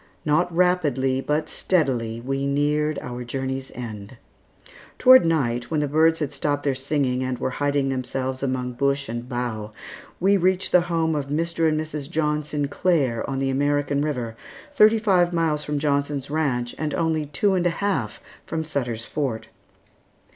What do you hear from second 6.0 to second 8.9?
had stopped their singing and were hiding themselves among